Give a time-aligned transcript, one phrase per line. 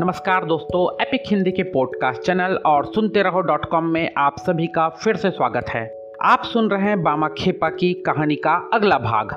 [0.00, 4.66] नमस्कार दोस्तों एपिक हिंदी के पॉडकास्ट चैनल और सुनते रहो डॉट कॉम में आप सभी
[4.66, 8.98] का फिर से स्वागत है। आप सुन रहे हैं बामा खेपा की कहानी का अगला
[8.98, 9.28] भाग।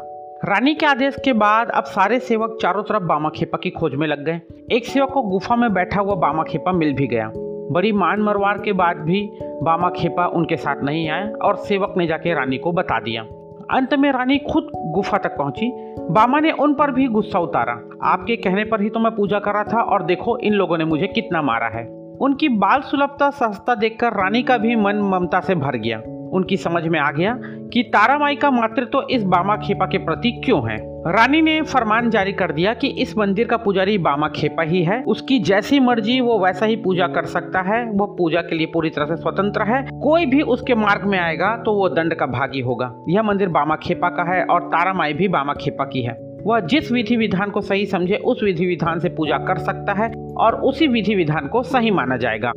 [0.45, 4.07] रानी के आदेश के बाद अब सारे सेवक चारों तरफ़ बामा खेपा की खोज में
[4.07, 4.41] लग गए।
[4.71, 7.31] एक सेवक को गुफा में बैठा हुआ बामा खेपा मिल भी गया।
[7.71, 12.07] बड़ी मान मरवार के बाद भी बामा खेपा उनके साथ नहीं आए और सेवक ने
[12.07, 13.27] जाके रानी को बता दिया।
[13.73, 15.71] अंत में रानी खुद गुफा तक पहुँची।
[16.11, 17.73] बामा ने उन पर भी गुस्सा उतारा।
[18.03, 20.85] आपके कहने पर ही तो मैं पूजा कर रहा था और देखो इन लोगों ने
[20.85, 21.85] मुझे कितना मारा है।
[22.21, 26.01] उनकी बाल सुलभता सहजता देखकर रानी का भी मन ममता से भर गया।
[26.33, 27.37] उनकी समझ में आ गया
[27.73, 31.61] कि तारा माई का मातृत्व तो इस बामा खेपा के प्रति क्यों है। रानी ने
[31.61, 35.79] फरमान जारी कर दिया कि इस मंदिर का पुजारी बामा खेपा ही है। उसकी जैसी
[35.79, 39.15] मर्ज़ी वो वैसा ही पूजा कर सकता है। वो पूजा के लिए पूरी तरह से
[39.15, 43.23] स्वतंत्र है। कोई भी उसके मार्ग में आएगा तो वो दंड का भागी होगा। यह
[43.23, 46.91] मंदिर बामा खेपा का है और तारा माई भी बामा खेपा की है। वह जिस
[46.91, 50.87] विधि विधान को सही समझे, उस विधि विधान से पूजा कर सकता है और उसी
[50.87, 52.51] विधि विधान को सही माना जाएगा।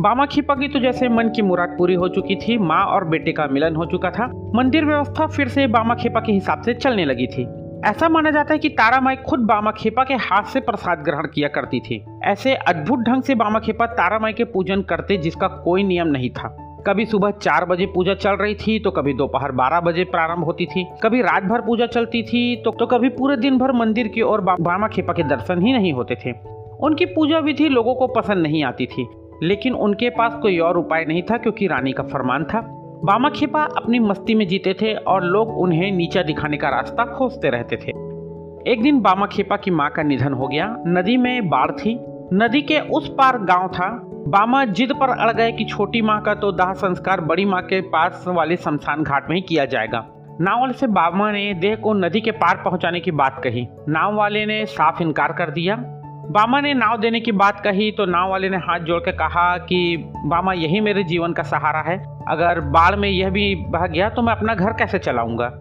[0.00, 3.32] बामा खिपा की तो जैसे मन की मुराद पूरी हो चुकी थी, माँ और बेटे
[3.32, 7.04] का मिलन हो चुका था। मंदिर व्यवस्था फिर से बामा खेपा के हिसाब से चलने
[7.04, 7.46] लगी थी।
[7.86, 11.26] ऐसा माना जाता है कि तारा माई खुद बामा खेपा के हाथ से प्रसाद ग्रहण
[11.26, 15.48] किया करती थी। ऐसे अद्भुत ढंग से बामा खेपा तारा माई के पूजन करते जिसका
[15.48, 16.48] कोई नियम नहीं था।
[16.86, 20.66] कभी सुबह चार बजे पूजा चल रही थी तो कभी दोपहर बारह बजे प्रारंभ होती
[20.66, 24.22] थी। कभी रात भर पूजा चलती थी तो, तो कभी पूरे दिन भर मंदिर की
[24.22, 26.32] ओर बामा खेपा के दर्शन ही नहीं होते थे।
[26.80, 29.06] उनकी पूजा विधि लोगों को पसंद नहीं आती थी
[29.42, 32.60] लेकिन उनके पास कोई और उपाय नहीं था क्योंकि रानी का फरमान था।
[33.04, 37.50] बामा खेपा अपनी मस्ती में जीते थे और लोग उन्हें नीचा दिखाने का रास्ता खोजते
[37.50, 37.90] रहते थे।
[38.72, 41.98] एक दिन बामा खेपा की माँ का निधन हो गया। नदी में बाढ़ थी।
[42.32, 43.88] नदी के उस पार गाँव था।
[44.28, 47.80] बामा जिद पर अड़ गए कि छोटी माँ का तो दाह संस्कार बड़ी माँ के
[47.80, 50.06] पास वाले शमशान घाट में ही किया जाएगा।
[50.40, 54.14] नाव वाले से बामा ने देह को नदी के पार पहुँचाने की बात कही। नाव
[54.14, 55.76] वाले ने साफ़ इनकार कर दिया।
[56.30, 59.58] बामा ने नाव देने की बात कही तो नाव वाले ने हाथ जोड़ के कहा
[59.58, 64.08] कि, बामा, यही मेरे जीवन का सहारा है। अगर बाढ़ में यह भी बह गया
[64.08, 65.52] तो मैं अपना घर कैसे चलाऊँगा?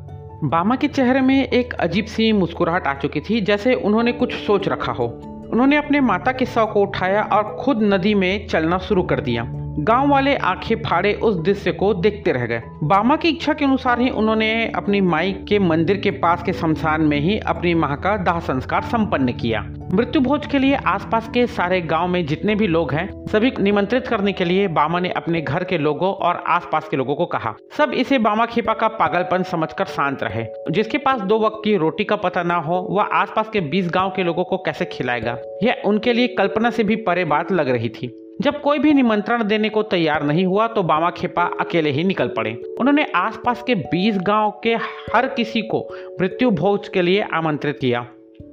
[0.44, 4.68] बामा के चेहरे में एक अजीब सी मुस्कुराहट आ चुकी थी, जैसे उन्होंने कुछ सोच
[4.68, 5.06] रखा हो।
[5.52, 9.46] उन्होंने अपने माता के शव को उठाया और खुद नदी में चलना शुरू कर दिया।
[9.79, 14.02] गाँव वाले आँखें फाड़े उस दृश्य को देखते रह गए। बामा की इच्छा के अनुसार
[14.02, 18.18] ही उन्होंने अपनी माई के मंदिर के पास के शमशान में ही अपनी माँ का
[18.18, 22.67] दाह संस्कार संपन्न किया। मृत्यु भोज के लिए आसपास के सारे गाँव में जितने भी
[22.67, 26.89] लोग हैं, सभी निमंत्रित करने के लिए बामा ने अपने घर के लोगों और आसपास
[26.89, 31.22] के लोगों को कहा। सब इसे बामा खेपा का पागलपन समझकर शांत रहे। जिसके पास
[31.22, 34.44] दो वक्त की रोटी का पता ना हो, वह आसपास के बीस गाँव के लोगों
[34.44, 35.38] को कैसे खिलाएगा?
[35.63, 39.44] यह उनके लिए कल्पना से भी परे बात लग रही थी। जब कोई भी निमंत्रण
[39.44, 43.75] देने को तैयार नहीं हुआ तो बामा खेपा अकेले ही निकल पड़े। उन्होंने आसपास के
[43.75, 44.75] 20 गाँव के
[45.16, 45.88] हर किसी को
[46.22, 48.07] मृत्यु भोज के लिए आमंत्रित किया।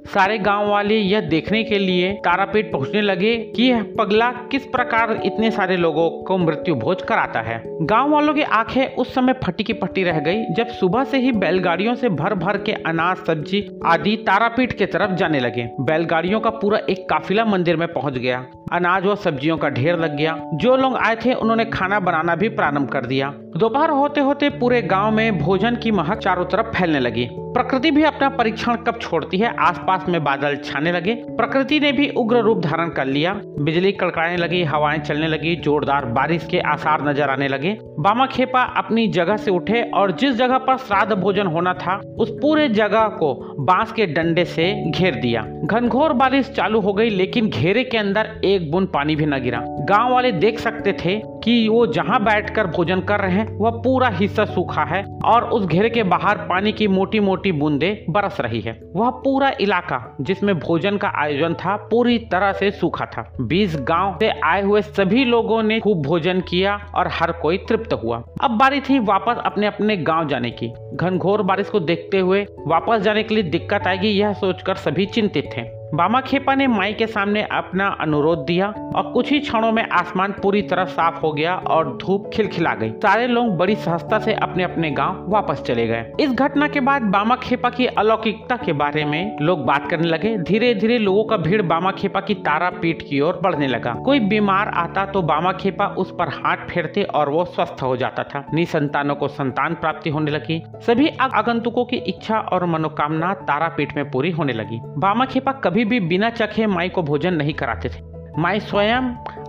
[0.06, 5.10] सारे गाँव वाले यह देखने के लिए तारापीठ पहुँचने लगे कि यह पगला किस प्रकार
[5.24, 9.64] इतने सारे लोगों को मृत्यु भोज कराता है। गाँव वालों की आँखें उस समय फटी
[9.64, 13.66] की पट्टी रह गई जब सुबह से ही बैलगाड़ियों से भर भर के अनाज, सब्ज़ी
[13.86, 18.44] आदि तारापीठ के तरफ़ जाने लगे। बैलगाड़ियों का पूरा एक काफिला मंदिर में पहुँच गया।
[18.72, 22.48] अनाज व सब्जियों का ढेर लग गया। जो लोग आए थे, उन्होंने खाना बनाना भी
[22.48, 27.00] प्रारंभ कर दिया। दोपहर होते होते पूरे गाँव में भोजन की महक चारों तरफ़ फैलने
[27.00, 31.92] लगी। प्रकृति भी अपना परीक्षण कब छोड़ती है, आसपास में बादल छाने लगे। प्रकृति ने
[31.92, 36.58] भी उग्र रूप धारण कर लिया। बिजली कड़काने लगी, हवाएँ चलने लगी, जोरदार बारिश के
[36.58, 41.12] आसार नज़र आने लगे। बामा खेपा अपनी जगह से उठे और जिस जगह पर श्राद्ध
[41.12, 46.50] भोजन होना था, उस पूरे जगह को बाँस के डंडे से घेर दिया। घनघोर बारिश
[46.50, 50.30] चालू हो गई, लेकिन घेरे के अंदर एक बूंद पानी भी न गिरा। गाँव वाले
[50.32, 51.14] देख सकते थे
[51.44, 55.66] कि वो जहाँ बैठकर भोजन कर रहे हैं, वह पूरा हिस्सा सूखा है और उस
[55.66, 60.54] घेरे के बाहर पानी की मोटी मोटी बूंदे बरस रही है। वह पूरा इलाका, जिसमें
[60.58, 65.24] भोजन का आयोजन था, पूरी तरह से सूखा था। बीस गाँव से आए हुए सभी
[65.24, 69.66] लोगों ने खूब भोजन किया और हर कोई तृप्त हुआ। अब बारी थी वापस अपने
[69.66, 74.08] अपने गाँव जाने की। घनघोर बारिश को देखते हुए वापस जाने के लिए दिक्कत आएगी,
[74.08, 78.66] यह सोचकर सभी चिंतित थे। बामा खेपा ने माई के सामने अपना अनुरोध दिया
[78.96, 82.90] और कुछ ही क्षणों में आसमान पूरी तरह साफ़ हो गया और धूप खिलखिला गई।
[82.90, 87.02] सारे लोग बड़ी सहजता से अपने अपने गाँव वापस चले गए। इस घटना के बाद
[87.02, 91.36] बामा खेपा की अलौकिकता के बारे में लोग बात करने लगे। धीरे धीरे लोगों का
[91.36, 95.52] भीड़ बामा खेपा की तारा पीठ की ओर बढ़ने लगा। कोई बीमार आता तो बामा
[95.52, 100.10] खेपा उस पर हाथ फेरते और वो स्वस्थ हो जाता था। निसंतानों को संतान प्राप्ति
[100.10, 105.24] होने लगी। सभी आगंतुकों की इच्छा और मनोकामना तारा पीठ में पूरी होने लगी। बामा
[105.24, 108.00] खेपा कभी कभी भी बिना चखे माई को भोजन नहीं कराते थे।
[108.38, 109.02] माई स्वयं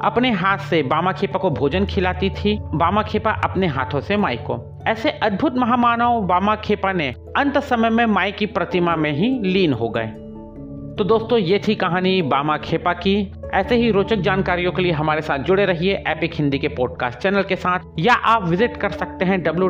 [0.04, 4.36] अपने हाथ से बामा खेपा को भोजन खिलाती थी। बामा खेपा अपने हाथों से माई
[4.36, 9.40] को। ऐसे अद्भुत महामानव बामा खेपा ने अंत समय में माई की प्रतिमा में ही
[9.44, 10.08] लीन हो गए।
[10.98, 15.22] तो दोस्तों, ये थी कहानी बामा खेपा की। ऐसे ही रोचक जानकारियों के लिए हमारे
[15.22, 19.26] साथ जुड़े रहिए एपिक हिंदी के पॉडकास्ट चैनल के साथ, या आप विज़िट कर सकते
[19.26, 19.70] हैं डब्ल्यू